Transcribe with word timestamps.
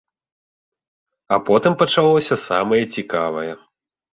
А 1.37 1.39
потым 1.49 1.73
пачалося 1.83 2.35
самае 2.47 2.83
цікавае. 2.99 3.47